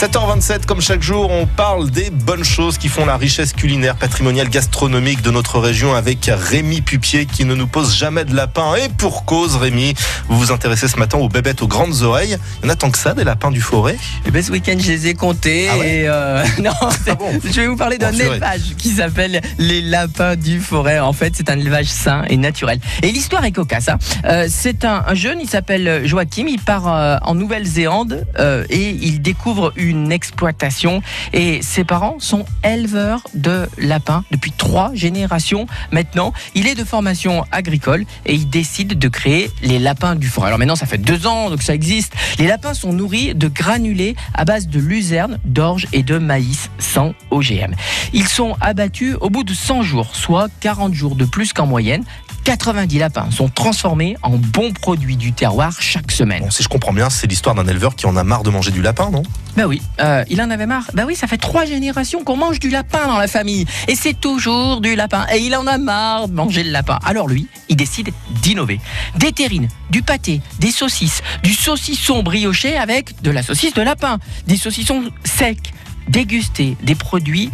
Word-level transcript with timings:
7h27, 0.00 0.64
comme 0.64 0.80
chaque 0.80 1.02
jour, 1.02 1.30
on 1.30 1.44
parle 1.44 1.90
des 1.90 2.08
bonnes 2.08 2.42
choses 2.42 2.78
qui 2.78 2.88
font 2.88 3.04
la 3.04 3.18
richesse 3.18 3.52
culinaire, 3.52 3.96
patrimoniale, 3.96 4.48
gastronomique 4.48 5.20
de 5.20 5.30
notre 5.30 5.58
région 5.58 5.94
avec 5.94 6.30
Rémi 6.32 6.80
Pupier 6.80 7.26
qui 7.26 7.44
ne 7.44 7.54
nous 7.54 7.66
pose 7.66 7.94
jamais 7.94 8.24
de 8.24 8.34
lapin. 8.34 8.76
Et 8.76 8.88
pour 8.88 9.26
cause, 9.26 9.56
Rémi, 9.56 9.92
vous 10.30 10.38
vous 10.38 10.52
intéressez 10.52 10.88
ce 10.88 10.96
matin 10.96 11.18
aux 11.18 11.28
bébêtes 11.28 11.60
aux 11.60 11.68
grandes 11.68 12.00
oreilles. 12.00 12.38
Il 12.62 12.66
y 12.66 12.70
en 12.70 12.72
a 12.72 12.76
tant 12.76 12.90
que 12.90 12.96
ça, 12.96 13.12
des 13.12 13.24
lapins 13.24 13.50
du 13.50 13.60
forêt? 13.60 13.98
Eh 14.24 14.30
ben, 14.30 14.42
ce 14.42 14.50
week-end, 14.50 14.76
je 14.78 14.90
les 14.90 15.08
ai 15.08 15.12
comptés. 15.14 15.68
Ah 15.70 15.76
ouais 15.76 15.96
et 15.96 16.08
euh, 16.08 16.44
non, 16.62 16.70
c'est- 17.04 17.10
Ah 17.10 17.14
bon? 17.16 17.38
je 17.44 17.60
vais 17.60 17.66
vous 17.66 17.76
parler 17.76 17.98
d'un 17.98 18.12
élevage 18.12 18.74
qui 18.78 18.88
s'appelle 18.92 19.42
les 19.58 19.82
lapins 19.82 20.34
du 20.34 20.60
forêt. 20.60 20.98
En 20.98 21.12
fait, 21.12 21.34
c'est 21.36 21.50
un 21.50 21.58
élevage 21.58 21.88
sain 21.88 22.24
et 22.30 22.38
naturel. 22.38 22.80
Et 23.02 23.12
l'histoire 23.12 23.44
est 23.44 23.52
cocasse. 23.52 23.90
hein. 23.90 23.98
Euh, 24.24 24.46
c'est 24.48 24.86
un, 24.86 25.04
un 25.06 25.14
jeune, 25.14 25.40
il 25.42 25.48
s'appelle 25.50 26.06
Joachim. 26.06 26.46
Il 26.48 26.58
part 26.58 26.88
euh, 26.88 27.18
en 27.20 27.34
Nouvelle-Zélande 27.34 28.24
et 28.70 28.96
il 29.02 29.20
découvre 29.20 29.74
une 29.76 29.89
exploitation. 30.10 31.02
Et 31.32 31.62
ses 31.62 31.84
parents 31.84 32.18
sont 32.18 32.44
éleveurs 32.64 33.22
de 33.34 33.68
lapins 33.78 34.24
depuis 34.30 34.52
trois 34.52 34.92
générations 34.94 35.66
maintenant. 35.92 36.32
Il 36.54 36.66
est 36.66 36.74
de 36.74 36.84
formation 36.84 37.44
agricole 37.52 38.04
et 38.26 38.34
il 38.34 38.48
décide 38.48 38.98
de 38.98 39.08
créer 39.08 39.50
les 39.62 39.78
lapins 39.78 40.14
du 40.14 40.28
forêt. 40.28 40.48
Alors 40.48 40.58
maintenant, 40.58 40.76
ça 40.76 40.86
fait 40.86 40.98
deux 40.98 41.26
ans 41.26 41.50
donc 41.50 41.62
ça 41.62 41.74
existe. 41.74 42.12
Les 42.38 42.46
lapins 42.46 42.74
sont 42.74 42.92
nourris 42.92 43.34
de 43.34 43.48
granulés 43.48 44.16
à 44.34 44.44
base 44.44 44.68
de 44.68 44.80
luzerne, 44.80 45.38
d'orge 45.44 45.86
et 45.92 46.02
de 46.02 46.18
maïs 46.18 46.70
sans 46.78 47.14
OGM. 47.30 47.74
Ils 48.12 48.28
sont 48.28 48.56
abattus 48.60 49.16
au 49.20 49.30
bout 49.30 49.44
de 49.44 49.54
100 49.54 49.82
jours, 49.82 50.14
soit 50.16 50.48
40 50.60 50.94
jours 50.94 51.16
de 51.16 51.24
plus 51.24 51.52
qu'en 51.52 51.66
moyenne. 51.66 52.04
90 52.44 52.98
lapins 52.98 53.30
sont 53.30 53.48
transformés 53.48 54.16
en 54.22 54.30
bons 54.30 54.72
produits 54.72 55.16
du 55.16 55.32
terroir 55.32 55.80
chaque 55.80 56.10
semaine. 56.10 56.42
Bon, 56.42 56.50
si 56.50 56.62
je 56.62 56.68
comprends 56.68 56.92
bien, 56.92 57.10
c'est 57.10 57.26
l'histoire 57.26 57.54
d'un 57.54 57.66
éleveur 57.66 57.94
qui 57.94 58.06
en 58.06 58.16
a 58.16 58.24
marre 58.24 58.42
de 58.42 58.50
manger 58.50 58.70
du 58.70 58.82
lapin, 58.82 59.10
non? 59.10 59.22
Bah 59.56 59.66
oui, 59.66 59.82
euh, 60.00 60.24
il 60.28 60.40
en 60.40 60.50
avait 60.50 60.66
marre. 60.66 60.90
Bah 60.94 61.04
oui, 61.06 61.16
ça 61.16 61.26
fait 61.26 61.36
trois 61.36 61.64
générations 61.64 62.24
qu'on 62.24 62.36
mange 62.36 62.60
du 62.60 62.70
lapin 62.70 63.06
dans 63.06 63.18
la 63.18 63.26
famille. 63.26 63.66
Et 63.88 63.94
c'est 63.94 64.18
toujours 64.18 64.80
du 64.80 64.94
lapin. 64.94 65.26
Et 65.34 65.38
il 65.38 65.54
en 65.56 65.66
a 65.66 65.78
marre 65.78 66.28
de 66.28 66.34
manger 66.34 66.62
le 66.62 66.70
lapin. 66.70 66.98
Alors 67.04 67.28
lui, 67.28 67.46
il 67.68 67.76
décide 67.76 68.10
d'innover. 68.42 68.80
Des 69.16 69.32
terrines, 69.32 69.68
du 69.90 70.02
pâté, 70.02 70.40
des 70.58 70.70
saucisses, 70.70 71.22
du 71.42 71.52
saucisson 71.52 72.22
brioché 72.22 72.76
avec 72.76 73.20
de 73.22 73.30
la 73.30 73.42
saucisse 73.42 73.74
de 73.74 73.82
lapin, 73.82 74.18
des 74.46 74.56
saucissons 74.56 75.04
secs, 75.24 75.72
dégustés, 76.08 76.76
des 76.82 76.94
produits 76.94 77.50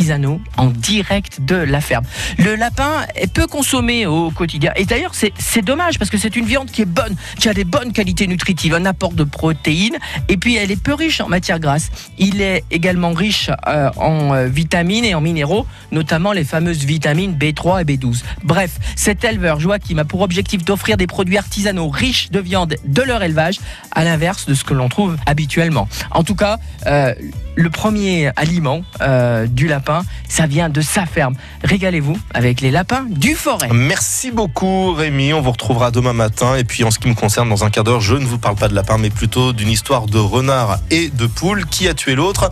artisanaux 0.00 0.40
en 0.56 0.68
direct 0.68 1.42
de 1.44 1.56
la 1.56 1.82
ferme. 1.82 2.04
Le 2.38 2.54
lapin 2.54 3.04
est 3.16 3.30
peu 3.30 3.46
consommé 3.46 4.06
au 4.06 4.30
quotidien. 4.30 4.72
Et 4.76 4.86
d'ailleurs, 4.86 5.12
c'est 5.14 5.62
dommage 5.62 5.98
parce 5.98 6.10
que 6.10 6.16
c'est 6.16 6.36
une 6.36 6.46
viande 6.46 6.70
qui 6.70 6.80
est 6.80 6.86
bonne, 6.86 7.16
qui 7.38 7.50
a 7.50 7.54
des 7.54 7.64
bonnes 7.64 7.92
qualités 7.92 8.26
nutritives, 8.26 8.72
un 8.72 8.86
apport 8.86 9.12
de 9.12 9.24
protéines, 9.24 9.98
et 10.28 10.38
puis 10.38 10.56
elle 10.56 10.70
est 10.70 10.82
peu 10.82 10.94
riche 10.94 11.20
en 11.20 11.28
matière 11.28 11.60
grasse. 11.60 11.90
Il 12.16 12.40
est 12.40 12.64
également 12.70 13.12
riche 13.12 13.50
euh, 13.68 13.90
en 13.98 14.32
euh, 14.32 14.46
vitamines 14.46 15.04
et 15.04 15.14
en 15.14 15.20
minéraux, 15.20 15.66
notamment 15.92 16.32
les 16.32 16.44
fameuses 16.44 16.84
vitamines 16.84 17.34
B3 17.34 17.82
et 17.82 17.84
B12. 17.84 18.22
Bref, 18.42 18.78
cet 18.96 19.22
éleveur 19.24 19.60
Joachim 19.60 19.98
a 19.98 20.04
pour 20.06 20.22
objectif 20.22 20.64
d'offrir 20.64 20.96
des 20.96 21.06
produits 21.06 21.36
artisanaux 21.36 21.90
riches 21.90 22.30
de 22.30 22.40
viande 22.40 22.74
de 22.86 23.02
leur 23.02 23.22
élevage, 23.22 23.60
à 23.92 24.04
l'inverse 24.04 24.46
de 24.46 24.54
ce 24.54 24.64
que 24.64 24.72
l'on 24.72 24.88
trouve 24.88 25.18
habituellement. 25.26 25.88
En 26.10 26.24
tout 26.24 26.36
cas, 26.36 26.58
euh, 26.86 27.12
le 27.60 27.70
premier 27.70 28.30
aliment 28.36 28.82
euh, 29.00 29.46
du 29.46 29.68
lapin, 29.68 30.02
ça 30.28 30.46
vient 30.46 30.68
de 30.68 30.80
sa 30.80 31.06
ferme. 31.06 31.34
Régalez-vous 31.62 32.18
avec 32.32 32.60
les 32.60 32.70
lapins 32.70 33.04
du 33.08 33.34
forêt. 33.34 33.68
Merci 33.72 34.30
beaucoup 34.30 34.92
Rémi, 34.92 35.32
on 35.32 35.40
vous 35.40 35.52
retrouvera 35.52 35.90
demain 35.90 36.12
matin. 36.12 36.56
Et 36.56 36.64
puis 36.64 36.84
en 36.84 36.90
ce 36.90 36.98
qui 36.98 37.08
me 37.08 37.14
concerne, 37.14 37.48
dans 37.48 37.64
un 37.64 37.70
quart 37.70 37.84
d'heure, 37.84 38.00
je 38.00 38.16
ne 38.16 38.24
vous 38.24 38.38
parle 38.38 38.56
pas 38.56 38.68
de 38.68 38.74
lapin, 38.74 38.98
mais 38.98 39.10
plutôt 39.10 39.52
d'une 39.52 39.68
histoire 39.68 40.06
de 40.06 40.18
renard 40.18 40.78
et 40.90 41.08
de 41.08 41.26
poule. 41.26 41.66
Qui 41.66 41.88
a 41.88 41.94
tué 41.94 42.14
l'autre? 42.14 42.50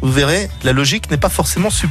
Vous 0.00 0.12
verrez, 0.12 0.48
la 0.62 0.72
logique 0.72 1.10
n'est 1.10 1.16
pas 1.16 1.28
forcément 1.28 1.70
super. 1.70 1.86